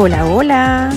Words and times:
Hola, 0.00 0.26
hola. 0.26 0.92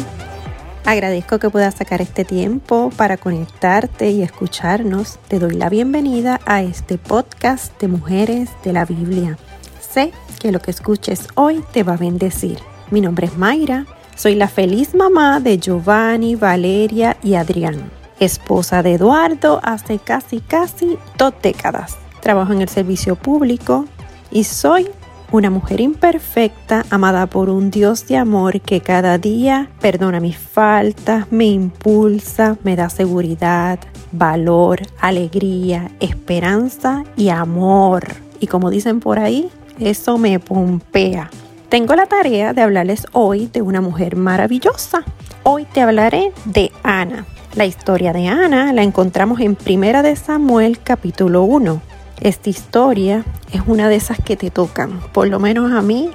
Agradezco 0.85 1.39
que 1.39 1.49
puedas 1.49 1.73
sacar 1.73 2.03
este 2.03 2.23
tiempo 2.23 2.91
para 2.95 3.17
conectarte 3.17 4.11
y 4.11 4.21
escucharnos. 4.21 5.17
Te 5.27 5.39
doy 5.39 5.55
la 5.55 5.69
bienvenida 5.69 6.39
a 6.45 6.61
este 6.61 6.99
podcast 6.99 7.81
de 7.81 7.87
Mujeres 7.87 8.51
de 8.63 8.73
la 8.73 8.85
Biblia. 8.85 9.39
Sé 9.79 10.13
que 10.39 10.51
lo 10.51 10.59
que 10.59 10.69
escuches 10.69 11.29
hoy 11.33 11.63
te 11.73 11.81
va 11.81 11.93
a 11.93 11.97
bendecir. 11.97 12.59
Mi 12.91 13.01
nombre 13.01 13.25
es 13.25 13.35
Mayra. 13.39 13.87
Soy 14.15 14.35
la 14.35 14.47
feliz 14.47 14.93
mamá 14.93 15.39
de 15.39 15.57
Giovanni, 15.57 16.35
Valeria 16.35 17.17
y 17.23 17.33
Adrián. 17.33 17.89
Esposa 18.19 18.83
de 18.83 18.93
Eduardo 18.93 19.61
hace 19.63 19.97
casi, 19.97 20.41
casi 20.41 20.99
dos 21.17 21.33
décadas. 21.41 21.97
Trabajo 22.19 22.53
en 22.53 22.61
el 22.61 22.69
servicio 22.69 23.15
público 23.15 23.87
y 24.29 24.43
soy 24.43 24.87
una 25.31 25.49
mujer 25.49 25.79
imperfecta, 25.79 26.85
amada 26.89 27.25
por 27.27 27.49
un 27.49 27.71
Dios 27.71 28.07
de 28.07 28.17
amor 28.17 28.59
que 28.61 28.81
cada 28.81 29.17
día 29.17 29.69
perdona 29.79 30.19
mis 30.19 30.37
faltas, 30.37 31.31
me 31.31 31.45
impulsa, 31.45 32.57
me 32.63 32.75
da 32.75 32.89
seguridad, 32.89 33.79
valor, 34.11 34.81
alegría, 34.99 35.89
esperanza 35.99 37.03
y 37.15 37.29
amor. 37.29 38.05
Y 38.39 38.47
como 38.47 38.69
dicen 38.69 38.99
por 38.99 39.19
ahí, 39.19 39.49
eso 39.79 40.17
me 40.17 40.39
pompea. 40.39 41.29
Tengo 41.69 41.95
la 41.95 42.05
tarea 42.05 42.53
de 42.53 42.61
hablarles 42.61 43.07
hoy 43.13 43.49
de 43.53 43.61
una 43.61 43.79
mujer 43.79 44.17
maravillosa. 44.17 45.05
Hoy 45.43 45.65
te 45.65 45.81
hablaré 45.81 46.33
de 46.45 46.71
Ana. 46.83 47.25
La 47.55 47.65
historia 47.65 48.11
de 48.11 48.27
Ana 48.27 48.73
la 48.73 48.83
encontramos 48.83 49.39
en 49.39 49.55
Primera 49.55 50.01
de 50.03 50.15
Samuel 50.15 50.79
capítulo 50.79 51.43
1. 51.43 51.90
Esta 52.21 52.51
historia 52.51 53.25
es 53.51 53.63
una 53.65 53.89
de 53.89 53.95
esas 53.95 54.19
que 54.19 54.37
te 54.37 54.51
tocan, 54.51 54.99
por 55.11 55.27
lo 55.27 55.39
menos 55.39 55.71
a 55.71 55.81
mí, 55.81 56.11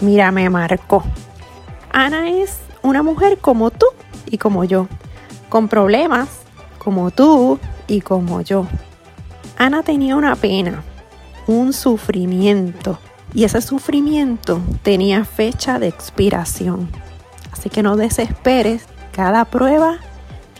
mira, 0.00 0.30
me 0.30 0.48
marcó. 0.48 1.02
Ana 1.90 2.30
es 2.30 2.60
una 2.82 3.02
mujer 3.02 3.38
como 3.38 3.72
tú 3.72 3.86
y 4.26 4.38
como 4.38 4.62
yo, 4.62 4.86
con 5.48 5.66
problemas 5.66 6.28
como 6.78 7.10
tú 7.10 7.58
y 7.88 8.00
como 8.00 8.42
yo. 8.42 8.68
Ana 9.58 9.82
tenía 9.82 10.14
una 10.14 10.36
pena, 10.36 10.84
un 11.48 11.72
sufrimiento, 11.72 13.00
y 13.34 13.42
ese 13.42 13.60
sufrimiento 13.60 14.60
tenía 14.84 15.24
fecha 15.24 15.80
de 15.80 15.88
expiración. 15.88 16.88
Así 17.50 17.70
que 17.70 17.82
no 17.82 17.96
desesperes, 17.96 18.84
cada 19.10 19.44
prueba 19.46 19.98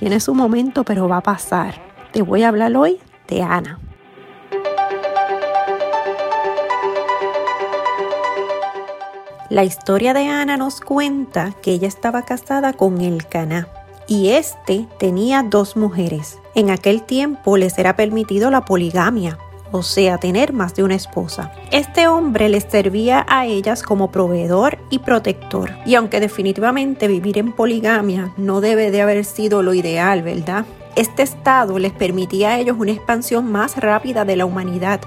tiene 0.01 0.19
su 0.19 0.35
momento, 0.35 0.83
pero 0.83 1.09
va 1.09 1.19
a 1.19 1.23
pasar. 1.23 1.81
Te 2.11 2.23
voy 2.23 2.43
a 2.43 2.49
hablar 2.49 2.77
hoy 2.77 2.99
de 3.29 3.43
Ana. 3.43 3.79
La 9.51 9.65
historia 9.65 10.15
de 10.15 10.29
Ana 10.29 10.57
nos 10.57 10.81
cuenta 10.81 11.53
que 11.61 11.73
ella 11.73 11.89
estaba 11.89 12.23
casada 12.23 12.73
con 12.73 13.01
el 13.01 13.27
Caná 13.27 13.67
y 14.07 14.29
este 14.29 14.87
tenía 15.01 15.43
dos 15.43 15.77
mujeres. 15.77 16.39
En 16.55 16.71
aquel 16.71 17.03
tiempo 17.03 17.57
les 17.57 17.77
era 17.77 17.97
permitido 17.97 18.53
la 18.53 18.65
poligamia, 18.65 19.39
o 19.73 19.83
sea, 19.83 20.19
tener 20.19 20.53
más 20.53 20.77
de 20.77 20.85
una 20.85 20.95
esposa. 20.95 21.51
Este 21.73 22.07
hombre 22.07 22.49
les 22.49 22.63
servía 22.63 23.27
a 23.29 23.45
ellas 23.45 23.83
como 23.83 24.13
proveedor 24.13 24.79
y 24.89 25.01
protector. 25.01 25.73
Y 25.85 25.97
aunque 25.97 26.21
definitivamente 26.21 27.09
vivir 27.09 27.37
en 27.37 27.51
poligamia 27.51 28.33
no 28.37 28.61
debe 28.61 28.93
de 28.93 29.03
haber 29.03 29.25
sido 29.25 29.65
lo 29.65 29.75
ideal, 29.75 30.23
¿verdad? 30.23 30.65
Este 30.95 31.25
estado 31.25 31.81
les 31.81 31.93
permitía 31.93 32.51
a 32.51 32.61
ellos 32.61 32.77
una 32.79 32.93
expansión 32.93 33.51
más 33.51 33.77
rápida 33.79 34.25
de 34.25 34.37
la 34.37 34.47
humanidad 34.47 35.01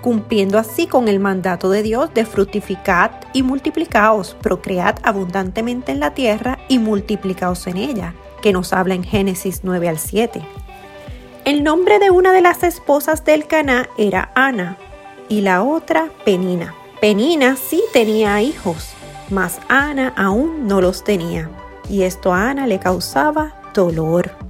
cumpliendo 0.00 0.58
así 0.58 0.86
con 0.86 1.08
el 1.08 1.20
mandato 1.20 1.70
de 1.70 1.82
Dios 1.82 2.12
de 2.14 2.24
fructificad 2.24 3.10
y 3.32 3.42
multiplicaos, 3.42 4.36
procread 4.40 4.96
abundantemente 5.02 5.92
en 5.92 6.00
la 6.00 6.14
tierra 6.14 6.58
y 6.68 6.78
multiplicaos 6.78 7.66
en 7.66 7.76
ella, 7.76 8.14
que 8.42 8.52
nos 8.52 8.72
habla 8.72 8.94
en 8.94 9.04
Génesis 9.04 9.60
9 9.62 9.88
al 9.88 9.98
7. 9.98 10.42
El 11.44 11.64
nombre 11.64 11.98
de 11.98 12.10
una 12.10 12.32
de 12.32 12.42
las 12.42 12.62
esposas 12.62 13.24
del 13.24 13.46
Caná 13.46 13.88
era 13.96 14.30
Ana 14.34 14.76
y 15.28 15.40
la 15.40 15.62
otra 15.62 16.10
Penina. 16.24 16.74
Penina 17.00 17.56
sí 17.56 17.82
tenía 17.92 18.42
hijos, 18.42 18.90
mas 19.30 19.58
Ana 19.68 20.12
aún 20.16 20.66
no 20.66 20.80
los 20.80 21.02
tenía, 21.02 21.48
y 21.88 22.02
esto 22.02 22.32
a 22.32 22.50
Ana 22.50 22.66
le 22.66 22.78
causaba 22.78 23.54
dolor. 23.74 24.49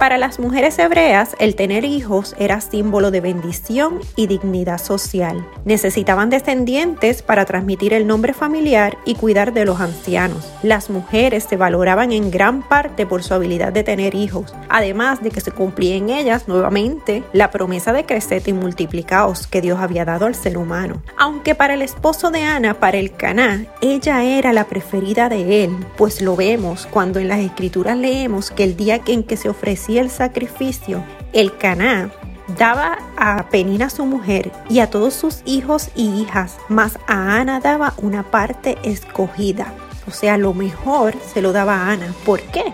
Para 0.00 0.16
las 0.16 0.38
mujeres 0.38 0.78
hebreas, 0.78 1.36
el 1.40 1.54
tener 1.54 1.84
hijos 1.84 2.34
era 2.38 2.62
símbolo 2.62 3.10
de 3.10 3.20
bendición 3.20 4.00
y 4.16 4.28
dignidad 4.28 4.78
social. 4.78 5.46
Necesitaban 5.66 6.30
descendientes 6.30 7.20
para 7.20 7.44
transmitir 7.44 7.92
el 7.92 8.06
nombre 8.06 8.32
familiar 8.32 8.96
y 9.04 9.14
cuidar 9.14 9.52
de 9.52 9.66
los 9.66 9.78
ancianos. 9.78 10.50
Las 10.62 10.88
mujeres 10.88 11.44
se 11.44 11.58
valoraban 11.58 12.12
en 12.12 12.30
gran 12.30 12.66
parte 12.66 13.04
por 13.04 13.22
su 13.22 13.34
habilidad 13.34 13.74
de 13.74 13.84
tener 13.84 14.14
hijos, 14.14 14.54
además 14.70 15.22
de 15.22 15.30
que 15.30 15.42
se 15.42 15.52
cumplía 15.52 15.96
en 15.96 16.08
ellas 16.08 16.48
nuevamente 16.48 17.22
la 17.34 17.50
promesa 17.50 17.92
de 17.92 18.06
crecer 18.06 18.40
y 18.46 18.54
multiplicaos 18.54 19.46
que 19.46 19.60
Dios 19.60 19.80
había 19.80 20.06
dado 20.06 20.24
al 20.24 20.34
ser 20.34 20.56
humano. 20.56 21.02
Aunque 21.18 21.54
para 21.54 21.74
el 21.74 21.82
esposo 21.82 22.30
de 22.30 22.44
Ana, 22.44 22.80
para 22.80 22.96
el 22.96 23.12
Caná, 23.12 23.66
ella 23.82 24.24
era 24.24 24.54
la 24.54 24.64
preferida 24.64 25.28
de 25.28 25.64
él, 25.64 25.76
pues 25.98 26.22
lo 26.22 26.36
vemos 26.36 26.88
cuando 26.90 27.18
en 27.18 27.28
las 27.28 27.40
escrituras 27.40 27.98
leemos 27.98 28.50
que 28.50 28.64
el 28.64 28.78
día 28.78 29.02
en 29.06 29.24
que 29.24 29.36
se 29.36 29.50
el 29.98 30.10
sacrificio, 30.10 31.04
el 31.32 31.56
Caná 31.56 32.10
daba 32.58 32.98
a 33.16 33.48
Penina 33.48 33.90
su 33.90 34.06
mujer 34.06 34.50
y 34.68 34.80
a 34.80 34.90
todos 34.90 35.14
sus 35.14 35.42
hijos 35.44 35.90
y 35.94 36.20
hijas, 36.20 36.58
mas 36.68 36.98
a 37.06 37.36
Ana 37.38 37.60
daba 37.60 37.94
una 37.98 38.22
parte 38.22 38.78
escogida. 38.82 39.72
O 40.08 40.10
sea, 40.10 40.36
lo 40.36 40.54
mejor 40.54 41.14
se 41.32 41.42
lo 41.42 41.52
daba 41.52 41.76
a 41.76 41.92
Ana. 41.92 42.12
¿Por 42.24 42.40
qué? 42.40 42.64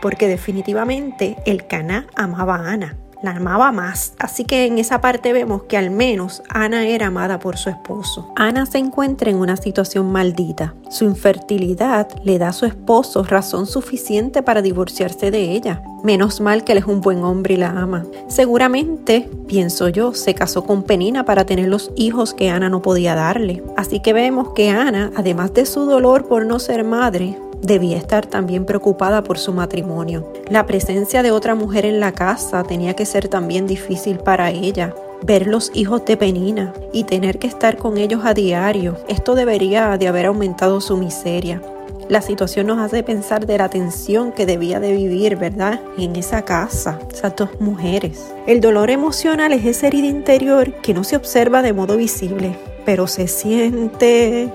Porque 0.00 0.28
definitivamente 0.28 1.36
el 1.46 1.66
Caná 1.66 2.06
amaba 2.14 2.56
a 2.56 2.72
Ana 2.72 2.96
la 3.24 3.32
amaba 3.32 3.72
más. 3.72 4.14
Así 4.18 4.44
que 4.44 4.66
en 4.66 4.78
esa 4.78 5.00
parte 5.00 5.32
vemos 5.32 5.64
que 5.64 5.76
al 5.76 5.90
menos 5.90 6.42
Ana 6.48 6.86
era 6.86 7.06
amada 7.06 7.38
por 7.38 7.56
su 7.56 7.70
esposo. 7.70 8.32
Ana 8.36 8.66
se 8.66 8.78
encuentra 8.78 9.30
en 9.30 9.36
una 9.36 9.56
situación 9.56 10.12
maldita. 10.12 10.74
Su 10.90 11.04
infertilidad 11.04 12.08
le 12.22 12.38
da 12.38 12.48
a 12.48 12.52
su 12.52 12.66
esposo 12.66 13.24
razón 13.24 13.66
suficiente 13.66 14.42
para 14.42 14.62
divorciarse 14.62 15.30
de 15.30 15.52
ella. 15.52 15.82
Menos 16.04 16.40
mal 16.40 16.64
que 16.64 16.72
él 16.72 16.78
es 16.78 16.84
un 16.84 17.00
buen 17.00 17.24
hombre 17.24 17.54
y 17.54 17.56
la 17.56 17.70
ama. 17.70 18.04
Seguramente, 18.28 19.28
pienso 19.48 19.88
yo, 19.88 20.12
se 20.12 20.34
casó 20.34 20.64
con 20.64 20.82
Penina 20.82 21.24
para 21.24 21.46
tener 21.46 21.68
los 21.68 21.90
hijos 21.96 22.34
que 22.34 22.50
Ana 22.50 22.68
no 22.68 22.82
podía 22.82 23.14
darle. 23.14 23.62
Así 23.76 24.00
que 24.00 24.12
vemos 24.12 24.50
que 24.54 24.68
Ana, 24.68 25.10
además 25.16 25.54
de 25.54 25.64
su 25.64 25.86
dolor 25.86 26.28
por 26.28 26.44
no 26.44 26.58
ser 26.58 26.84
madre, 26.84 27.38
debía 27.64 27.96
estar 27.96 28.26
también 28.26 28.64
preocupada 28.64 29.24
por 29.24 29.38
su 29.38 29.52
matrimonio. 29.52 30.30
La 30.48 30.66
presencia 30.66 31.22
de 31.22 31.30
otra 31.30 31.54
mujer 31.54 31.86
en 31.86 31.98
la 31.98 32.12
casa 32.12 32.62
tenía 32.62 32.94
que 32.94 33.06
ser 33.06 33.28
también 33.28 33.66
difícil 33.66 34.18
para 34.18 34.50
ella. 34.50 34.94
Ver 35.22 35.46
los 35.46 35.70
hijos 35.74 36.04
de 36.04 36.18
Penina 36.18 36.74
y 36.92 37.04
tener 37.04 37.38
que 37.38 37.46
estar 37.46 37.78
con 37.78 37.96
ellos 37.96 38.22
a 38.24 38.34
diario, 38.34 38.98
esto 39.08 39.34
debería 39.34 39.96
de 39.96 40.08
haber 40.08 40.26
aumentado 40.26 40.80
su 40.80 40.98
miseria. 40.98 41.62
La 42.08 42.20
situación 42.20 42.66
nos 42.66 42.78
hace 42.78 43.02
pensar 43.02 43.46
de 43.46 43.56
la 43.56 43.70
tensión 43.70 44.32
que 44.32 44.44
debía 44.44 44.78
de 44.78 44.92
vivir, 44.92 45.36
¿verdad? 45.36 45.80
En 45.96 46.16
esa 46.16 46.42
casa, 46.42 46.98
esas 47.10 47.34
dos 47.34 47.48
mujeres. 47.60 48.30
El 48.46 48.60
dolor 48.60 48.90
emocional 48.90 49.54
es 49.54 49.64
ese 49.64 49.86
herida 49.86 50.08
interior 50.08 50.74
que 50.82 50.92
no 50.92 51.02
se 51.02 51.16
observa 51.16 51.62
de 51.62 51.72
modo 51.72 51.96
visible, 51.96 52.58
pero 52.84 53.06
se 53.06 53.26
siente, 53.26 54.50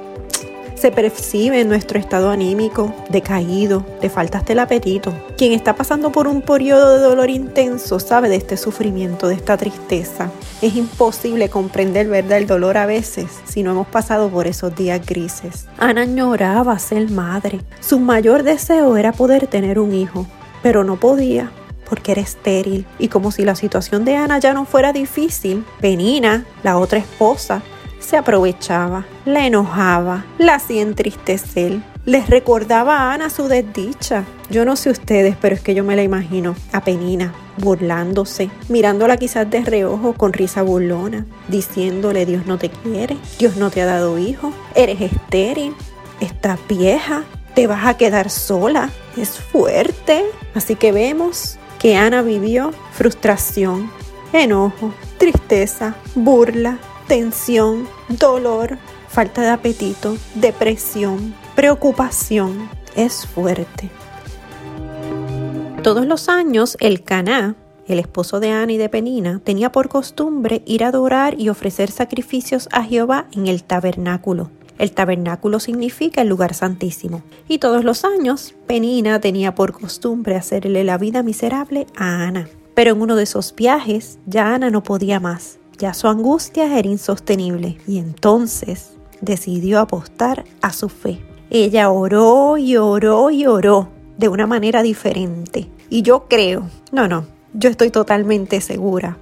se 0.80 0.92
percibe 0.92 1.66
nuestro 1.66 2.00
estado 2.00 2.30
anímico 2.30 2.94
decaído, 3.10 3.86
le 4.02 4.10
faltaste 4.10 4.54
el 4.54 4.60
apetito. 4.60 5.14
Quien 5.38 5.52
está 5.52 5.76
pasando 5.76 6.12
por 6.12 6.28
un 6.28 6.42
periodo 6.42 6.96
de 6.96 7.02
dolor 7.02 7.30
intenso 7.30 8.00
sabe 8.00 8.30
de 8.30 8.38
este 8.38 8.56
sufrimiento, 8.56 9.28
de 9.28 9.36
esta 9.36 9.58
tristeza. 9.58 10.32
Es 10.62 10.76
imposible 10.76 11.50
comprender 11.50 12.08
verdad 12.08 12.38
el 12.38 12.48
dolor 12.48 12.78
a 12.78 12.86
veces 12.86 13.28
si 13.46 13.62
no 13.62 13.72
hemos 13.72 13.88
pasado 13.88 14.30
por 14.30 14.48
esos 14.48 14.74
días 14.76 15.06
grises. 15.06 15.68
Ana 15.78 16.02
añoraba 16.02 16.80
ser 16.80 17.12
madre. 17.12 17.60
Su 17.82 18.00
mayor 18.00 18.44
deseo 18.44 18.96
era 18.96 19.12
poder 19.12 19.48
tener 19.48 19.80
un 19.80 19.94
hijo, 19.94 20.28
pero 20.64 20.84
no 20.84 20.98
podía 20.98 21.52
porque 21.90 22.12
era 22.12 22.22
estéril. 22.22 22.86
Y 23.00 23.08
como 23.08 23.32
si 23.32 23.44
la 23.44 23.56
situación 23.56 24.06
de 24.06 24.16
Ana 24.16 24.38
ya 24.38 24.54
no 24.54 24.66
fuera 24.66 24.94
difícil, 24.94 25.66
Penina, 25.82 26.46
la 26.64 26.78
otra 26.78 27.00
esposa, 27.00 27.64
se 28.00 28.18
aprovechaba, 28.18 29.06
la 29.26 29.46
enojaba, 29.46 30.26
la 30.38 30.56
hacía 30.56 30.82
entristecer, 30.82 31.80
les 32.06 32.30
recordaba 32.30 32.98
a 32.98 33.14
Ana 33.14 33.30
su 33.30 33.48
desdicha. 33.48 34.26
Yo 34.50 34.66
no 34.66 34.76
sé 34.76 34.90
ustedes, 34.90 35.36
pero 35.40 35.56
es 35.56 35.62
que 35.62 35.76
yo 35.76 35.84
me 35.84 35.96
la 35.96 36.04
imagino 36.04 36.56
a 36.72 36.82
Penina 36.82 37.34
burlándose, 37.58 38.50
mirándola 38.70 39.18
quizás 39.18 39.50
de 39.50 39.62
reojo 39.62 40.14
con 40.14 40.34
risa 40.34 40.62
burlona, 40.62 41.26
diciéndole 41.50 42.26
Dios 42.26 42.46
no 42.46 42.58
te 42.58 42.70
quiere, 42.70 43.18
Dios 43.38 43.58
no 43.58 43.70
te 43.70 43.82
ha 43.82 43.86
dado 43.86 44.18
hijo, 44.18 44.54
eres 44.76 45.02
estéril, 45.02 45.76
estás 46.20 46.58
vieja, 46.68 47.24
te 47.54 47.68
vas 47.68 47.86
a 47.86 47.98
quedar 47.98 48.30
sola, 48.30 48.90
es 49.18 49.32
fuerte. 49.40 50.24
Así 50.56 50.76
que 50.76 50.92
vemos 50.92 51.58
que 51.80 51.96
Ana 51.96 52.22
vivió 52.22 52.72
frustración, 52.94 53.92
enojo, 54.34 54.94
tristeza, 55.18 55.96
burla, 56.16 56.78
tensión, 57.10 57.88
dolor, 58.08 58.78
falta 59.08 59.42
de 59.42 59.50
apetito, 59.50 60.16
depresión, 60.36 61.34
preocupación. 61.56 62.70
Es 62.96 63.26
fuerte. 63.26 63.90
Todos 65.82 66.06
los 66.06 66.30
años 66.30 66.78
el 66.80 67.04
Caná, 67.04 67.56
el 67.88 67.98
esposo 67.98 68.40
de 68.40 68.52
Ana 68.52 68.74
y 68.74 68.78
de 68.78 68.90
Penina, 68.90 69.42
tenía 69.44 69.72
por 69.72 69.90
costumbre 69.90 70.62
ir 70.68 70.84
a 70.84 70.90
adorar 70.90 71.40
y 71.40 71.50
ofrecer 71.50 71.90
sacrificios 71.90 72.70
a 72.72 72.84
Jehová 72.84 73.26
en 73.32 73.48
el 73.48 73.64
tabernáculo. 73.64 74.52
El 74.78 74.92
tabernáculo 74.92 75.60
significa 75.60 76.22
el 76.22 76.28
lugar 76.28 76.54
santísimo. 76.54 77.24
Y 77.48 77.58
todos 77.58 77.84
los 77.84 78.06
años, 78.06 78.54
Penina 78.68 79.20
tenía 79.20 79.56
por 79.56 79.74
costumbre 79.74 80.36
hacerle 80.36 80.84
la 80.84 81.00
vida 81.00 81.24
miserable 81.24 81.88
a 81.96 82.28
Ana. 82.28 82.48
Pero 82.76 82.92
en 82.92 83.02
uno 83.02 83.16
de 83.16 83.24
esos 83.24 83.56
viajes, 83.56 84.20
ya 84.28 84.54
Ana 84.54 84.70
no 84.70 84.84
podía 84.84 85.20
más. 85.20 85.59
Ya 85.80 85.94
su 85.94 86.08
angustia 86.08 86.78
era 86.78 86.88
insostenible. 86.88 87.78
Y 87.88 87.98
entonces 87.98 88.92
decidió 89.22 89.80
apostar 89.80 90.44
a 90.62 90.74
su 90.74 90.90
fe. 90.90 91.26
Ella 91.50 91.90
oró 91.90 92.58
y 92.58 92.78
oró 92.78 93.32
y 93.32 93.48
oró 93.48 93.90
de 94.18 94.28
una 94.28 94.46
manera 94.46 94.84
diferente. 94.84 95.70
Y 95.90 96.04
yo 96.04 96.28
creo, 96.28 96.70
no, 96.92 97.08
no, 97.08 97.26
yo 97.54 97.70
estoy 97.70 97.90
totalmente 97.90 98.62
segura 98.62 99.18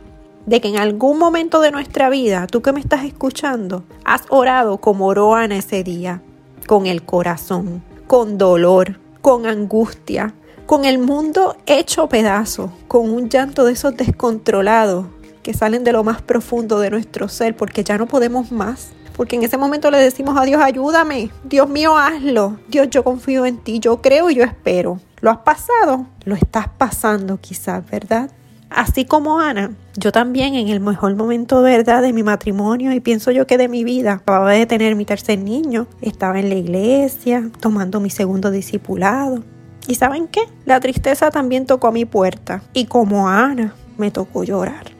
de 0.47 0.61
que 0.61 0.69
en 0.69 0.77
algún 0.77 1.19
momento 1.19 1.59
de 1.59 1.71
nuestra 1.71 2.09
vida, 2.09 2.47
tú 2.47 2.61
que 2.61 2.71
me 2.71 2.79
estás 2.79 3.03
escuchando, 3.03 3.83
has 4.05 4.23
orado 4.29 4.77
como 4.77 5.07
oró 5.07 5.35
Ana 5.35 5.57
ese 5.57 5.83
día, 5.83 6.21
con 6.65 6.87
el 6.87 7.03
corazón, 7.03 7.83
con 8.07 8.37
dolor, 8.37 8.97
con 9.21 9.45
angustia, 9.45 10.33
con 10.65 10.85
el 10.85 10.99
mundo 10.99 11.57
hecho 11.65 12.07
pedazo, 12.07 12.71
con 12.87 13.09
un 13.09 13.29
llanto 13.29 13.65
de 13.65 13.73
esos 13.73 13.97
descontrolados 13.97 15.05
que 15.47 15.53
salen 15.53 15.85
de 15.85 15.93
lo 15.93 16.03
más 16.03 16.21
profundo 16.21 16.77
de 16.77 16.89
nuestro 16.89 17.29
ser 17.29 17.55
porque 17.55 17.81
ya 17.81 17.97
no 17.97 18.05
podemos 18.05 18.51
más. 18.51 18.89
Porque 19.15 19.37
en 19.37 19.43
ese 19.43 19.55
momento 19.55 19.89
le 19.89 19.97
decimos 19.97 20.37
a 20.37 20.43
Dios, 20.43 20.61
ayúdame, 20.61 21.31
Dios 21.45 21.69
mío, 21.69 21.97
hazlo. 21.97 22.59
Dios, 22.67 22.89
yo 22.89 23.05
confío 23.05 23.45
en 23.45 23.57
ti, 23.57 23.79
yo 23.79 24.01
creo 24.01 24.29
y 24.29 24.35
yo 24.35 24.43
espero. 24.43 24.99
¿Lo 25.21 25.31
has 25.31 25.37
pasado? 25.37 26.05
Lo 26.25 26.35
estás 26.35 26.67
pasando 26.77 27.39
quizás, 27.39 27.89
¿verdad? 27.89 28.29
Así 28.69 29.05
como 29.05 29.39
Ana, 29.39 29.71
yo 29.95 30.11
también 30.11 30.53
en 30.53 30.67
el 30.67 30.81
mejor 30.81 31.15
momento, 31.15 31.61
¿verdad?, 31.61 32.01
de 32.01 32.11
mi 32.11 32.23
matrimonio 32.23 32.91
y 32.91 32.99
pienso 32.99 33.31
yo 33.31 33.47
que 33.47 33.57
de 33.57 33.69
mi 33.69 33.85
vida, 33.85 34.15
acababa 34.15 34.51
de 34.51 34.65
tener 34.65 34.97
mi 34.97 35.05
tercer 35.05 35.39
niño, 35.39 35.87
estaba 36.01 36.41
en 36.41 36.49
la 36.49 36.55
iglesia, 36.55 37.49
tomando 37.61 38.01
mi 38.01 38.09
segundo 38.09 38.51
discipulado. 38.51 39.45
¿Y 39.87 39.95
saben 39.95 40.27
qué? 40.27 40.41
La 40.65 40.81
tristeza 40.81 41.31
también 41.31 41.65
tocó 41.65 41.87
a 41.87 41.93
mi 41.93 42.03
puerta 42.03 42.63
y 42.73 42.87
como 42.87 43.29
Ana, 43.29 43.73
me 43.97 44.11
tocó 44.11 44.43
llorar. 44.43 44.96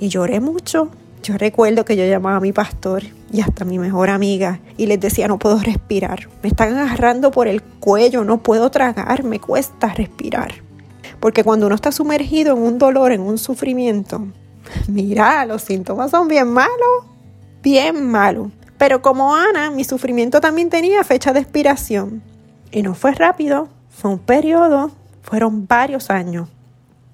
Y 0.00 0.08
lloré 0.08 0.40
mucho. 0.40 0.88
Yo 1.22 1.36
recuerdo 1.36 1.84
que 1.84 1.96
yo 1.96 2.06
llamaba 2.06 2.38
a 2.38 2.40
mi 2.40 2.52
pastor 2.52 3.02
y 3.30 3.42
hasta 3.42 3.64
a 3.64 3.66
mi 3.66 3.78
mejor 3.78 4.08
amiga 4.08 4.60
y 4.78 4.86
les 4.86 4.98
decía 4.98 5.28
no 5.28 5.38
puedo 5.38 5.58
respirar. 5.58 6.28
Me 6.42 6.48
están 6.48 6.74
agarrando 6.76 7.30
por 7.30 7.46
el 7.46 7.62
cuello, 7.62 8.24
no 8.24 8.42
puedo 8.42 8.70
tragar, 8.70 9.22
me 9.22 9.38
cuesta 9.38 9.92
respirar. 9.92 10.54
Porque 11.20 11.44
cuando 11.44 11.66
uno 11.66 11.74
está 11.74 11.92
sumergido 11.92 12.56
en 12.56 12.62
un 12.62 12.78
dolor, 12.78 13.12
en 13.12 13.20
un 13.20 13.36
sufrimiento, 13.36 14.26
mira, 14.88 15.44
los 15.44 15.60
síntomas 15.62 16.10
son 16.10 16.26
bien 16.28 16.48
malos, 16.48 17.04
bien 17.62 18.10
malos. 18.10 18.48
Pero 18.78 19.02
como 19.02 19.34
Ana, 19.34 19.70
mi 19.70 19.84
sufrimiento 19.84 20.40
también 20.40 20.70
tenía 20.70 21.04
fecha 21.04 21.34
de 21.34 21.40
expiración. 21.40 22.22
Y 22.72 22.80
no 22.80 22.94
fue 22.94 23.12
rápido, 23.12 23.68
fue 23.90 24.10
un 24.12 24.18
periodo, 24.18 24.90
fueron 25.20 25.66
varios 25.66 26.08
años. 26.08 26.48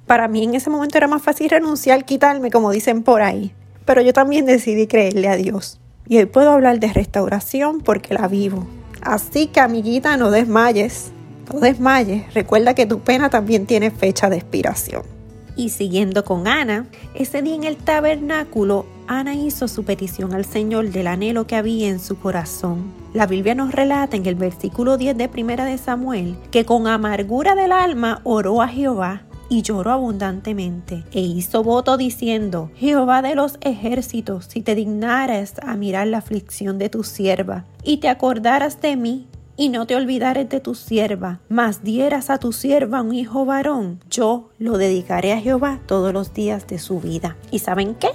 Para 0.06 0.28
mí 0.28 0.44
en 0.44 0.54
ese 0.54 0.70
momento 0.70 0.96
era 0.96 1.08
más 1.08 1.22
fácil 1.22 1.50
renunciar, 1.50 2.04
quitarme, 2.04 2.50
como 2.50 2.70
dicen 2.70 3.02
por 3.02 3.22
ahí. 3.22 3.52
Pero 3.84 4.02
yo 4.02 4.12
también 4.12 4.46
decidí 4.46 4.86
creerle 4.86 5.28
a 5.28 5.36
Dios. 5.36 5.80
Y 6.08 6.18
hoy 6.18 6.26
puedo 6.26 6.50
hablar 6.50 6.78
de 6.78 6.92
restauración 6.92 7.80
porque 7.80 8.14
la 8.14 8.28
vivo. 8.28 8.66
Así 9.02 9.48
que 9.48 9.60
amiguita, 9.60 10.16
no 10.16 10.30
desmayes. 10.30 11.10
No 11.52 11.60
desmayes, 11.60 12.32
recuerda 12.34 12.74
que 12.74 12.86
tu 12.86 13.00
pena 13.00 13.30
también 13.30 13.66
tiene 13.66 13.90
fecha 13.90 14.30
de 14.30 14.36
expiración. 14.36 15.02
Y 15.56 15.70
siguiendo 15.70 16.24
con 16.24 16.46
Ana, 16.46 16.86
ese 17.14 17.40
día 17.42 17.54
en 17.54 17.64
el 17.64 17.76
tabernáculo, 17.76 18.84
Ana 19.08 19.34
hizo 19.34 19.68
su 19.68 19.84
petición 19.84 20.34
al 20.34 20.44
Señor 20.44 20.90
del 20.90 21.06
anhelo 21.06 21.46
que 21.46 21.56
había 21.56 21.88
en 21.88 21.98
su 21.98 22.18
corazón. 22.18 22.92
La 23.14 23.26
Biblia 23.26 23.54
nos 23.54 23.72
relata 23.72 24.16
en 24.16 24.26
el 24.26 24.34
versículo 24.34 24.98
10 24.98 25.16
de 25.16 25.28
Primera 25.28 25.64
de 25.64 25.78
Samuel 25.78 26.36
que 26.50 26.64
con 26.64 26.86
amargura 26.86 27.54
del 27.54 27.72
alma 27.72 28.20
oró 28.24 28.60
a 28.60 28.68
Jehová 28.68 29.25
y 29.48 29.62
lloró 29.62 29.92
abundantemente, 29.92 31.04
e 31.12 31.20
hizo 31.20 31.62
voto 31.62 31.96
diciendo, 31.96 32.70
Jehová 32.76 33.22
de 33.22 33.34
los 33.34 33.58
ejércitos, 33.60 34.46
si 34.46 34.62
te 34.62 34.74
dignaras 34.74 35.54
a 35.62 35.76
mirar 35.76 36.06
la 36.08 36.18
aflicción 36.18 36.78
de 36.78 36.88
tu 36.88 37.04
sierva, 37.04 37.64
y 37.82 37.98
te 37.98 38.08
acordaras 38.08 38.80
de 38.80 38.96
mí, 38.96 39.26
y 39.56 39.70
no 39.70 39.86
te 39.86 39.96
olvidares 39.96 40.48
de 40.48 40.60
tu 40.60 40.74
sierva, 40.74 41.40
mas 41.48 41.82
dieras 41.82 42.30
a 42.30 42.38
tu 42.38 42.52
sierva 42.52 43.02
un 43.02 43.14
hijo 43.14 43.44
varón, 43.44 44.00
yo 44.10 44.50
lo 44.58 44.76
dedicaré 44.78 45.32
a 45.32 45.40
Jehová 45.40 45.80
todos 45.86 46.12
los 46.12 46.34
días 46.34 46.66
de 46.66 46.78
su 46.78 47.00
vida. 47.00 47.36
¿Y 47.50 47.60
saben 47.60 47.94
qué? 47.94 48.08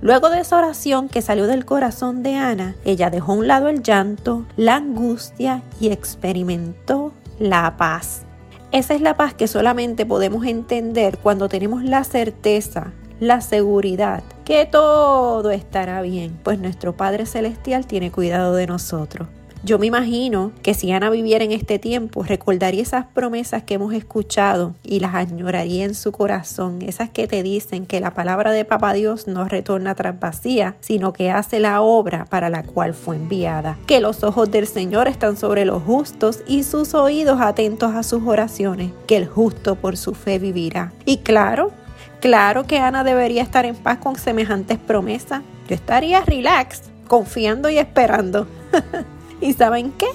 Luego 0.00 0.28
de 0.30 0.40
esa 0.40 0.58
oración 0.58 1.08
que 1.08 1.22
salió 1.22 1.46
del 1.46 1.64
corazón 1.64 2.22
de 2.22 2.34
Ana, 2.36 2.76
ella 2.84 3.10
dejó 3.10 3.32
a 3.32 3.36
un 3.36 3.48
lado 3.48 3.68
el 3.68 3.82
llanto, 3.82 4.44
la 4.56 4.76
angustia 4.76 5.62
y 5.80 5.88
experimentó 5.88 7.12
la 7.38 7.76
paz. 7.76 8.25
Esa 8.72 8.94
es 8.94 9.00
la 9.00 9.16
paz 9.16 9.32
que 9.32 9.46
solamente 9.46 10.04
podemos 10.06 10.44
entender 10.44 11.18
cuando 11.18 11.48
tenemos 11.48 11.84
la 11.84 12.02
certeza, 12.04 12.92
la 13.20 13.40
seguridad 13.40 14.22
que 14.44 14.66
todo 14.66 15.50
estará 15.50 16.02
bien, 16.02 16.38
pues 16.42 16.58
nuestro 16.58 16.96
Padre 16.96 17.26
Celestial 17.26 17.86
tiene 17.86 18.10
cuidado 18.10 18.54
de 18.54 18.66
nosotros. 18.66 19.28
Yo 19.66 19.80
me 19.80 19.86
imagino 19.86 20.52
que 20.62 20.74
si 20.74 20.92
Ana 20.92 21.10
viviera 21.10 21.44
en 21.44 21.50
este 21.50 21.80
tiempo, 21.80 22.22
recordaría 22.22 22.82
esas 22.82 23.04
promesas 23.04 23.64
que 23.64 23.74
hemos 23.74 23.92
escuchado 23.94 24.76
y 24.84 25.00
las 25.00 25.16
añoraría 25.16 25.84
en 25.84 25.96
su 25.96 26.12
corazón, 26.12 26.82
esas 26.82 27.10
que 27.10 27.26
te 27.26 27.42
dicen 27.42 27.84
que 27.84 27.98
la 27.98 28.14
palabra 28.14 28.52
de 28.52 28.64
Papá 28.64 28.92
Dios 28.92 29.26
no 29.26 29.48
retorna 29.48 29.96
tras 29.96 30.20
vacía, 30.20 30.76
sino 30.78 31.12
que 31.12 31.32
hace 31.32 31.58
la 31.58 31.80
obra 31.80 32.26
para 32.26 32.48
la 32.48 32.62
cual 32.62 32.94
fue 32.94 33.16
enviada, 33.16 33.76
que 33.88 33.98
los 33.98 34.22
ojos 34.22 34.48
del 34.52 34.68
Señor 34.68 35.08
están 35.08 35.36
sobre 35.36 35.64
los 35.64 35.82
justos 35.82 36.44
y 36.46 36.62
sus 36.62 36.94
oídos 36.94 37.40
atentos 37.40 37.92
a 37.96 38.04
sus 38.04 38.22
oraciones, 38.24 38.92
que 39.08 39.16
el 39.16 39.26
justo 39.26 39.74
por 39.74 39.96
su 39.96 40.14
fe 40.14 40.38
vivirá. 40.38 40.92
Y 41.04 41.16
claro, 41.16 41.72
claro 42.20 42.68
que 42.68 42.78
Ana 42.78 43.02
debería 43.02 43.42
estar 43.42 43.66
en 43.66 43.74
paz 43.74 43.98
con 43.98 44.14
semejantes 44.14 44.78
promesas. 44.78 45.42
Yo 45.68 45.74
estaría 45.74 46.20
relax, 46.20 46.82
confiando 47.08 47.68
y 47.68 47.78
esperando. 47.78 48.46
¿Y 49.40 49.52
saben 49.52 49.92
qué? 49.92 50.08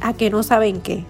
¿A 0.00 0.14
que 0.14 0.30
no 0.30 0.42
saben 0.42 0.80
qué? 0.80 1.04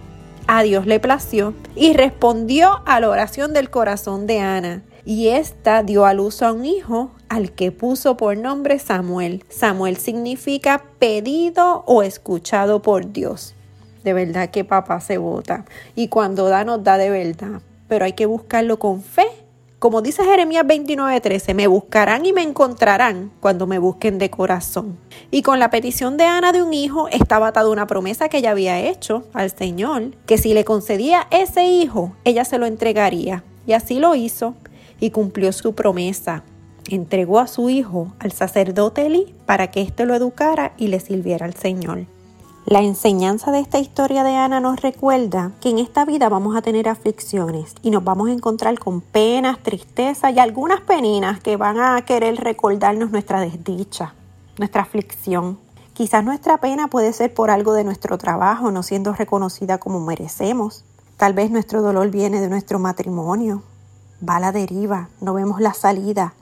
A 0.47 0.63
Dios 0.63 0.87
le 0.87 1.01
plació 1.01 1.55
y 1.75 1.95
respondió 1.95 2.83
a 2.87 3.01
la 3.01 3.09
oración 3.09 3.53
del 3.53 3.71
corazón 3.71 4.27
de 4.27 4.41
Ana. 4.41 4.83
Y 5.07 5.29
ésta 5.29 5.83
dio 5.83 6.07
a 6.07 6.15
luz 6.15 6.43
a 6.43 6.53
un 6.53 6.65
hijo 6.65 7.11
al 7.29 7.53
que 7.53 7.73
puso 7.73 8.17
por 8.17 8.37
nombre 8.37 8.79
Samuel. 8.79 9.45
Samuel 9.49 9.97
significa 9.97 10.85
pedido 10.99 11.85
o 11.87 12.03
escuchado 12.03 12.83
por 12.83 13.13
Dios. 13.13 13.55
De 14.03 14.13
verdad 14.13 14.51
que 14.51 14.65
papá 14.65 15.01
se 15.01 15.19
vota. 15.19 15.65
Y 15.95 16.09
cuando 16.09 16.49
da, 16.49 16.65
nos 16.65 16.83
da 16.83 16.99
de 16.99 17.11
verdad. 17.11 17.61
Pero 17.89 18.05
hay 18.07 18.15
que 18.15 18.27
buscarlo 18.27 18.79
con 18.79 19.03
fe 19.03 19.24
como 19.85 20.01
dice 20.01 20.25
Jeremías 20.25 20.65
29:13, 20.65 21.53
me 21.53 21.67
buscarán 21.67 22.25
y 22.25 22.33
me 22.33 22.41
encontrarán 22.41 23.31
cuando 23.39 23.67
me 23.67 23.79
busquen 23.79 24.17
de 24.17 24.31
corazón. 24.31 24.97
Y 25.31 25.43
con 25.43 25.59
la 25.59 25.69
petición 25.69 26.17
de 26.17 26.25
Ana 26.25 26.53
de 26.53 26.63
un 26.63 26.73
hijo 26.73 27.09
estaba 27.09 27.49
atada 27.49 27.69
una 27.69 27.87
promesa 27.87 28.31
que 28.31 28.39
ella 28.39 28.53
había 28.53 28.81
hecho 28.81 29.25
al 29.35 29.51
Señor, 29.51 30.13
que 30.25 30.39
si 30.39 30.55
le 30.55 30.65
concedía 30.65 31.27
ese 31.31 31.67
hijo, 31.67 32.17
ella 32.25 32.47
se 32.47 32.57
lo 32.57 32.65
entregaría. 32.65 33.45
Y 33.67 33.75
así 33.75 33.99
lo 33.99 34.15
hizo 34.15 34.55
y 35.01 35.11
cumplió 35.11 35.53
su 35.53 35.75
promesa. 35.75 36.45
Entregó 36.89 37.39
a 37.39 37.47
su 37.47 37.69
hijo 37.69 38.15
al 38.21 38.33
sacerdote 38.33 39.05
Eli 39.05 39.35
para 39.45 39.71
que 39.71 39.83
éste 39.83 40.07
lo 40.07 40.15
educara 40.15 40.73
y 40.79 40.87
le 40.87 40.99
sirviera 40.99 41.45
al 41.45 41.57
Señor. 41.57 42.07
La 42.67 42.81
enseñanza 42.81 43.53
de 43.53 43.61
esta 43.61 43.79
historia 43.79 44.25
de 44.25 44.37
Ana 44.37 44.59
nos 44.59 44.81
recuerda 44.81 45.53
que 45.61 45.69
en 45.69 45.79
esta 45.79 46.07
vida 46.07 46.31
vamos 46.31 46.57
a 46.57 46.63
tener 46.63 46.89
aflicciones 46.89 47.75
y 47.83 47.91
nos 47.91 48.03
vamos 48.03 48.31
a 48.31 48.33
encontrar 48.33 48.79
con 48.79 49.03
penas, 49.03 49.59
tristeza 49.63 50.31
y 50.31 50.39
algunas 50.39 50.81
peninas 50.81 51.41
que 51.41 51.59
van 51.59 51.79
a 51.79 52.01
querer 52.07 52.37
recordarnos 52.37 53.11
nuestra 53.11 53.43
desdicha, 53.43 54.15
nuestra 54.57 54.81
aflicción. 54.81 55.59
Quizás 55.93 56.25
nuestra 56.25 56.57
pena 56.57 56.89
puede 56.89 57.13
ser 57.13 57.35
por 57.35 57.51
algo 57.51 57.75
de 57.75 57.85
nuestro 57.85 58.17
trabajo 58.17 58.71
no 58.71 58.83
siendo 58.83 59.13
reconocida 59.13 59.77
como 59.77 60.01
merecemos. 60.01 60.87
Tal 61.19 61.35
vez 61.35 61.51
nuestro 61.51 61.83
dolor 61.83 62.11
viene 62.11 62.41
de 62.41 62.49
nuestro 62.49 62.79
matrimonio. 62.79 63.63
Va 64.27 64.37
a 64.37 64.41
la 64.41 64.53
deriva, 64.53 65.11
no 65.21 65.35
vemos 65.35 65.61
la 65.61 65.75
salida. 65.75 66.33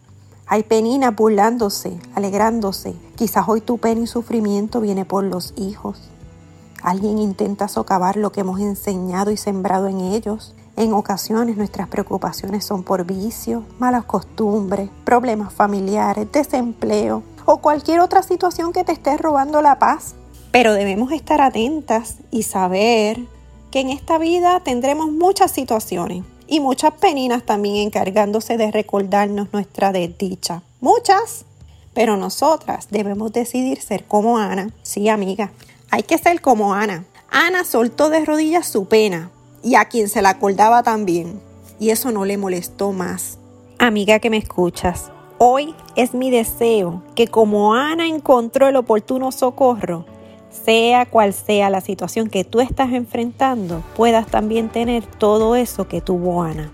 Hay 0.46 0.64
peninas 0.64 1.14
burlándose, 1.14 1.98
alegrándose. 2.14 2.94
Quizás 3.16 3.48
hoy 3.48 3.60
tu 3.60 3.78
pena 3.78 4.02
y 4.02 4.06
sufrimiento 4.06 4.80
viene 4.80 5.04
por 5.04 5.24
los 5.24 5.54
hijos. 5.56 5.98
Alguien 6.82 7.18
intenta 7.18 7.68
socavar 7.68 8.16
lo 8.16 8.32
que 8.32 8.40
hemos 8.40 8.60
enseñado 8.60 9.30
y 9.30 9.36
sembrado 9.36 9.86
en 9.86 10.00
ellos. 10.00 10.54
En 10.76 10.92
ocasiones 10.92 11.56
nuestras 11.56 11.88
preocupaciones 11.88 12.64
son 12.64 12.82
por 12.82 13.04
vicios, 13.04 13.62
malas 13.78 14.04
costumbres, 14.04 14.90
problemas 15.04 15.52
familiares, 15.52 16.30
desempleo 16.32 17.22
o 17.44 17.58
cualquier 17.58 18.00
otra 18.00 18.22
situación 18.22 18.72
que 18.72 18.84
te 18.84 18.92
esté 18.92 19.16
robando 19.16 19.62
la 19.62 19.78
paz. 19.78 20.14
Pero 20.50 20.74
debemos 20.74 21.12
estar 21.12 21.40
atentas 21.40 22.16
y 22.30 22.42
saber 22.42 23.26
que 23.70 23.80
en 23.80 23.90
esta 23.90 24.18
vida 24.18 24.60
tendremos 24.60 25.10
muchas 25.10 25.50
situaciones 25.50 26.24
y 26.52 26.60
muchas 26.60 26.92
peninas 26.92 27.44
también 27.44 27.76
encargándose 27.76 28.58
de 28.58 28.70
recordarnos 28.70 29.48
nuestra 29.54 29.90
desdicha. 29.90 30.60
Muchas. 30.82 31.46
Pero 31.94 32.18
nosotras 32.18 32.88
debemos 32.90 33.32
decidir 33.32 33.80
ser 33.80 34.04
como 34.04 34.36
Ana. 34.36 34.68
Sí, 34.82 35.08
amiga, 35.08 35.50
hay 35.90 36.02
que 36.02 36.18
ser 36.18 36.42
como 36.42 36.74
Ana. 36.74 37.06
Ana 37.30 37.64
soltó 37.64 38.10
de 38.10 38.26
rodillas 38.26 38.68
su 38.68 38.84
pena 38.84 39.30
y 39.62 39.76
a 39.76 39.86
quien 39.86 40.10
se 40.10 40.20
la 40.20 40.28
acordaba 40.28 40.82
también. 40.82 41.40
Y 41.80 41.88
eso 41.88 42.12
no 42.12 42.26
le 42.26 42.36
molestó 42.36 42.92
más. 42.92 43.38
Amiga 43.78 44.18
que 44.18 44.28
me 44.28 44.36
escuchas, 44.36 45.10
hoy 45.38 45.74
es 45.96 46.12
mi 46.12 46.30
deseo 46.30 47.02
que 47.14 47.28
como 47.28 47.72
Ana 47.72 48.06
encontró 48.06 48.68
el 48.68 48.76
oportuno 48.76 49.32
socorro, 49.32 50.04
sea 50.52 51.06
cual 51.06 51.32
sea 51.32 51.70
la 51.70 51.80
situación 51.80 52.28
que 52.28 52.44
tú 52.44 52.60
estás 52.60 52.92
enfrentando, 52.92 53.82
puedas 53.96 54.26
también 54.26 54.68
tener 54.68 55.04
todo 55.04 55.56
eso 55.56 55.88
que 55.88 56.00
tuvo 56.00 56.42
Ana. 56.42 56.70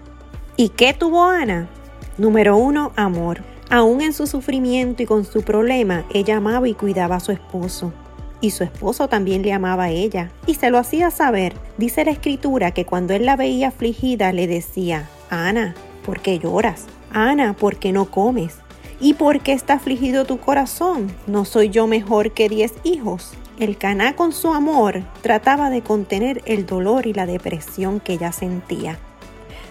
¿Y 0.56 0.70
qué 0.70 0.92
tuvo 0.92 1.24
Ana? 1.24 1.68
Número 2.16 2.56
uno, 2.56 2.92
amor. 2.96 3.42
Aún 3.70 4.00
en 4.00 4.12
su 4.12 4.26
sufrimiento 4.26 5.02
y 5.02 5.06
con 5.06 5.24
su 5.24 5.42
problema, 5.42 6.04
ella 6.12 6.38
amaba 6.38 6.68
y 6.68 6.74
cuidaba 6.74 7.16
a 7.16 7.20
su 7.20 7.32
esposo 7.32 7.92
y 8.40 8.50
su 8.50 8.64
esposo 8.64 9.08
también 9.08 9.42
le 9.42 9.52
amaba 9.52 9.84
a 9.84 9.90
ella 9.90 10.30
y 10.46 10.54
se 10.54 10.70
lo 10.70 10.78
hacía 10.78 11.10
saber. 11.10 11.54
Dice 11.76 12.04
la 12.04 12.10
escritura 12.10 12.72
que 12.72 12.84
cuando 12.84 13.14
él 13.14 13.26
la 13.26 13.36
veía 13.36 13.68
afligida 13.68 14.32
le 14.32 14.46
decía, 14.46 15.08
Ana, 15.30 15.74
¿por 16.04 16.20
qué 16.20 16.38
lloras? 16.38 16.86
Ana, 17.12 17.54
¿por 17.54 17.76
qué 17.76 17.92
no 17.92 18.10
comes? 18.10 18.56
¿Y 19.00 19.14
por 19.14 19.40
qué 19.40 19.52
está 19.52 19.74
afligido 19.74 20.24
tu 20.24 20.38
corazón? 20.38 21.12
¿No 21.26 21.44
soy 21.44 21.70
yo 21.70 21.86
mejor 21.86 22.32
que 22.32 22.48
diez 22.48 22.74
hijos? 22.84 23.32
El 23.58 23.76
Caná 23.76 24.14
con 24.14 24.30
su 24.32 24.54
amor 24.54 25.02
trataba 25.20 25.68
de 25.68 25.82
contener 25.82 26.42
el 26.44 26.64
dolor 26.64 27.08
y 27.08 27.12
la 27.12 27.26
depresión 27.26 27.98
que 27.98 28.12
ella 28.12 28.30
sentía. 28.30 29.00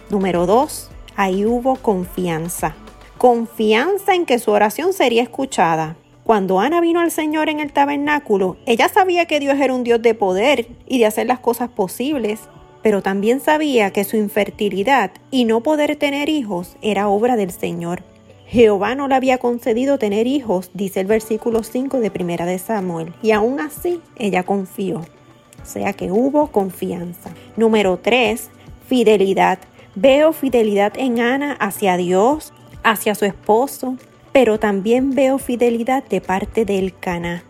Número 0.09 0.45
dos, 0.45 0.89
ahí 1.15 1.45
hubo 1.45 1.77
confianza. 1.77 2.75
Confianza 3.17 4.13
en 4.13 4.25
que 4.25 4.39
su 4.39 4.51
oración 4.51 4.91
sería 4.91 5.23
escuchada. 5.23 5.95
Cuando 6.25 6.59
Ana 6.59 6.81
vino 6.81 6.99
al 6.99 7.11
Señor 7.11 7.47
en 7.47 7.61
el 7.61 7.71
tabernáculo, 7.71 8.57
ella 8.65 8.89
sabía 8.89 9.25
que 9.25 9.39
Dios 9.39 9.57
era 9.57 9.73
un 9.73 9.85
Dios 9.85 10.01
de 10.01 10.13
poder 10.13 10.67
y 10.85 10.99
de 10.99 11.05
hacer 11.05 11.25
las 11.25 11.39
cosas 11.39 11.69
posibles, 11.69 12.41
pero 12.81 13.01
también 13.01 13.39
sabía 13.39 13.91
que 13.91 14.03
su 14.03 14.17
infertilidad 14.17 15.11
y 15.31 15.45
no 15.45 15.63
poder 15.63 15.95
tener 15.95 16.27
hijos 16.27 16.75
era 16.81 17.07
obra 17.07 17.37
del 17.37 17.51
Señor. 17.51 18.03
Jehová 18.47 18.95
no 18.95 19.09
le 19.09 19.15
había 19.15 19.39
concedido 19.39 19.99
tener 19.99 20.25
hijos, 20.25 20.71
dice 20.73 21.01
el 21.01 21.07
versículo 21.07 21.63
5 21.63 21.99
de 21.99 22.09
Primera 22.09 22.45
de 22.45 22.59
Samuel, 22.59 23.13
y 23.21 23.31
aún 23.31 23.59
así 23.59 23.99
ella 24.15 24.43
confió. 24.43 24.99
O 25.61 25.65
sea 25.65 25.91
que 25.91 26.11
hubo 26.11 26.47
confianza. 26.47 27.29
Número 27.57 27.97
3, 27.97 28.49
fidelidad. 28.87 29.59
Veo 29.95 30.31
fidelidad 30.31 30.93
en 30.95 31.19
Ana 31.19 31.57
hacia 31.59 31.97
Dios, 31.97 32.53
hacia 32.83 33.15
su 33.15 33.25
esposo, 33.25 33.97
pero 34.31 34.59
también 34.59 35.13
veo 35.13 35.39
fidelidad 35.39 36.05
de 36.05 36.21
parte 36.21 36.63
del 36.63 36.97
Caná, 36.97 37.43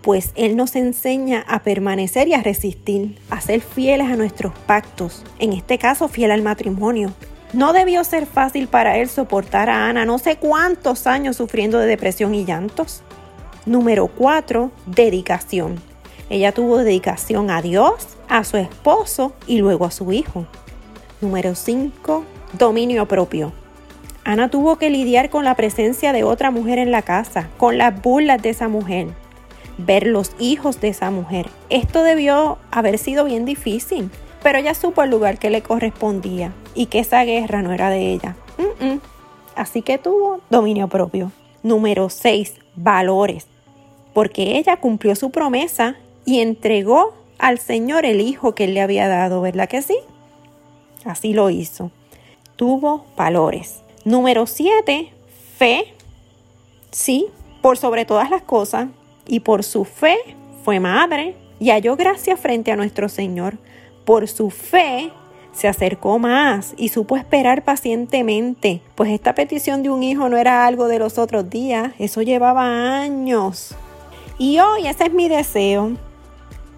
pues 0.00 0.32
Él 0.34 0.56
nos 0.56 0.76
enseña 0.76 1.44
a 1.46 1.62
permanecer 1.62 2.28
y 2.28 2.34
a 2.34 2.42
resistir, 2.42 3.18
a 3.28 3.42
ser 3.42 3.60
fieles 3.60 4.06
a 4.06 4.16
nuestros 4.16 4.54
pactos, 4.60 5.24
en 5.40 5.52
este 5.52 5.76
caso 5.76 6.08
fiel 6.08 6.30
al 6.30 6.42
matrimonio. 6.42 7.12
No 7.52 7.72
debió 7.72 8.04
ser 8.04 8.26
fácil 8.26 8.68
para 8.68 8.98
Él 8.98 9.08
soportar 9.08 9.70
a 9.70 9.88
Ana 9.88 10.04
no 10.04 10.18
sé 10.18 10.36
cuántos 10.36 11.06
años 11.06 11.36
sufriendo 11.36 11.78
de 11.78 11.86
depresión 11.86 12.34
y 12.34 12.44
llantos. 12.44 13.02
Número 13.64 14.06
4. 14.08 14.70
Dedicación. 14.86 15.80
Ella 16.28 16.52
tuvo 16.52 16.78
dedicación 16.78 17.50
a 17.50 17.62
Dios, 17.62 18.06
a 18.28 18.44
su 18.44 18.58
esposo 18.58 19.32
y 19.46 19.58
luego 19.58 19.86
a 19.86 19.90
su 19.90 20.12
hijo. 20.12 20.46
Número 21.22 21.54
5. 21.54 22.24
Dominio 22.52 23.08
propio. 23.08 23.52
Ana 24.24 24.50
tuvo 24.50 24.76
que 24.76 24.90
lidiar 24.90 25.30
con 25.30 25.44
la 25.44 25.54
presencia 25.54 26.12
de 26.12 26.24
otra 26.24 26.50
mujer 26.50 26.78
en 26.78 26.90
la 26.90 27.00
casa, 27.00 27.48
con 27.56 27.78
las 27.78 28.02
burlas 28.02 28.42
de 28.42 28.50
esa 28.50 28.68
mujer, 28.68 29.08
ver 29.78 30.06
los 30.06 30.32
hijos 30.38 30.82
de 30.82 30.88
esa 30.88 31.10
mujer. 31.10 31.48
Esto 31.70 32.02
debió 32.02 32.58
haber 32.70 32.98
sido 32.98 33.24
bien 33.24 33.46
difícil, 33.46 34.10
pero 34.42 34.58
ella 34.58 34.74
supo 34.74 35.02
el 35.02 35.10
lugar 35.10 35.38
que 35.38 35.50
le 35.50 35.62
correspondía 35.62 36.52
y 36.74 36.86
que 36.86 37.00
esa 37.00 37.24
guerra 37.24 37.62
no 37.62 37.72
era 37.72 37.90
de 37.90 38.12
ella. 38.12 38.36
Así 39.56 39.82
que 39.82 39.98
tuvo 39.98 40.40
dominio 40.50 40.88
propio. 40.88 41.32
Número 41.62 42.08
6. 42.08 42.54
Valores. 42.76 43.46
Porque 44.14 44.58
ella 44.58 44.76
cumplió 44.76 45.16
su 45.16 45.30
promesa 45.30 45.96
y 46.24 46.40
entregó 46.40 47.14
al 47.38 47.58
Señor 47.58 48.04
el 48.04 48.20
hijo 48.20 48.54
que 48.54 48.64
él 48.64 48.74
le 48.74 48.80
había 48.80 49.08
dado, 49.08 49.40
¿verdad 49.40 49.68
que 49.68 49.82
sí? 49.82 49.96
Así 51.04 51.32
lo 51.32 51.50
hizo. 51.50 51.90
Tuvo 52.56 53.06
valores. 53.16 53.82
Número 54.04 54.46
7, 54.46 55.12
fe. 55.56 55.94
Sí, 56.90 57.26
por 57.62 57.78
sobre 57.78 58.04
todas 58.04 58.30
las 58.30 58.42
cosas. 58.42 58.88
Y 59.26 59.40
por 59.40 59.62
su 59.62 59.84
fe 59.84 60.16
fue 60.64 60.80
madre 60.80 61.36
y 61.60 61.70
halló 61.70 61.96
gracia 61.96 62.36
frente 62.36 62.72
a 62.72 62.76
nuestro 62.76 63.08
Señor. 63.08 63.58
Por 64.08 64.26
su 64.26 64.48
fe 64.48 65.12
se 65.52 65.68
acercó 65.68 66.18
más 66.18 66.72
y 66.78 66.88
supo 66.88 67.18
esperar 67.18 67.62
pacientemente, 67.62 68.80
pues 68.94 69.10
esta 69.10 69.34
petición 69.34 69.82
de 69.82 69.90
un 69.90 70.02
hijo 70.02 70.30
no 70.30 70.38
era 70.38 70.64
algo 70.64 70.88
de 70.88 70.98
los 70.98 71.18
otros 71.18 71.50
días, 71.50 71.92
eso 71.98 72.22
llevaba 72.22 73.00
años. 73.00 73.74
Y 74.38 74.60
hoy 74.60 74.86
ese 74.86 75.04
es 75.04 75.12
mi 75.12 75.28
deseo, 75.28 75.92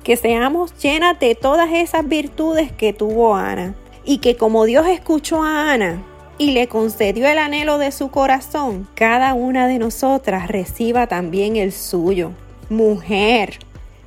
que 0.03 0.17
seamos 0.17 0.77
llenas 0.83 1.21
de 1.21 1.37
todas 1.37 1.71
esas 1.73 2.09
virtudes 2.09 2.73
que 2.73 2.93
tuvo 2.93 3.37
Ana 3.37 3.77
y 4.05 4.19
que 4.19 4.37
como 4.37 4.65
Dios 4.65 4.89
escuchó 4.89 5.45
a 5.45 5.71
Ana, 5.73 6.03
y 6.37 6.51
le 6.51 6.67
concedió 6.67 7.29
el 7.29 7.39
anhelo 7.39 7.79
de 7.79 7.93
su 7.93 8.11
corazón, 8.11 8.89
cada 8.97 9.35
una 9.35 9.69
de 9.69 9.79
nosotras 9.79 10.49
reciba 10.49 11.07
también 11.07 11.55
el 11.55 11.71
suyo. 11.71 12.33
Mujer, 12.71 13.61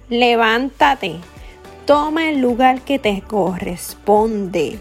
levántate, 0.09 1.21
toma 1.85 2.29
el 2.29 2.39
lugar 2.39 2.81
que 2.81 2.99
te 2.99 3.21
corresponde. 3.21 4.79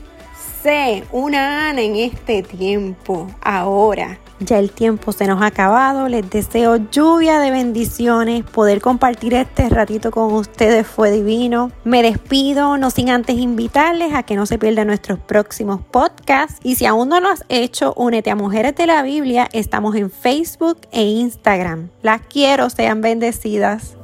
Sé 0.62 1.04
una 1.10 1.70
Ana 1.70 1.82
en 1.82 1.96
este 1.96 2.42
tiempo, 2.42 3.26
ahora. 3.40 4.18
Ya 4.38 4.58
el 4.58 4.70
tiempo 4.70 5.12
se 5.12 5.26
nos 5.26 5.40
ha 5.42 5.46
acabado. 5.46 6.08
Les 6.08 6.28
deseo 6.28 6.76
lluvia 6.90 7.38
de 7.38 7.50
bendiciones. 7.50 8.44
Poder 8.44 8.80
compartir 8.80 9.34
este 9.34 9.68
ratito 9.68 10.10
con 10.10 10.32
ustedes 10.32 10.86
fue 10.86 11.10
divino. 11.10 11.70
Me 11.84 12.02
despido, 12.02 12.76
no 12.76 12.90
sin 12.90 13.10
antes 13.10 13.36
invitarles 13.38 14.14
a 14.14 14.22
que 14.24 14.34
no 14.34 14.46
se 14.46 14.58
pierdan 14.58 14.88
nuestros 14.88 15.18
próximos 15.18 15.80
podcasts. 15.80 16.60
Y 16.62 16.74
si 16.76 16.86
aún 16.86 17.08
no 17.08 17.20
lo 17.20 17.28
has 17.28 17.44
hecho, 17.48 17.92
únete 17.96 18.30
a 18.30 18.36
Mujeres 18.36 18.74
de 18.74 18.86
la 18.86 19.02
Biblia. 19.02 19.48
Estamos 19.52 19.94
en 19.94 20.10
Facebook 20.10 20.78
e 20.90 21.04
Instagram. 21.04 21.90
Las 22.02 22.22
quiero, 22.22 22.70
sean 22.70 23.00
bendecidas. 23.00 23.96